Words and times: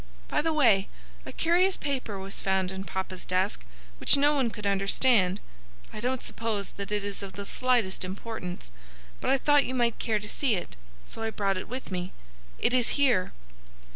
By 0.29 0.41
the 0.41 0.51
way, 0.51 0.87
a 1.27 1.31
curious 1.31 1.77
paper 1.77 2.17
was 2.17 2.39
found 2.39 2.71
in 2.71 2.85
papa's 2.85 3.23
desk 3.23 3.63
which 3.99 4.17
no 4.17 4.33
one 4.33 4.49
could 4.49 4.65
understand. 4.65 5.39
I 5.93 5.99
don't 5.99 6.23
suppose 6.23 6.71
that 6.71 6.91
it 6.91 7.05
is 7.05 7.21
of 7.21 7.33
the 7.33 7.45
slightest 7.45 8.03
importance, 8.03 8.71
but 9.19 9.29
I 9.29 9.37
thought 9.37 9.63
you 9.67 9.75
might 9.75 9.99
care 9.99 10.17
to 10.17 10.27
see 10.27 10.55
it, 10.55 10.75
so 11.05 11.21
I 11.21 11.29
brought 11.29 11.55
it 11.57 11.69
with 11.69 11.91
me. 11.91 12.13
It 12.57 12.73
is 12.73 12.97
here." 12.97 13.31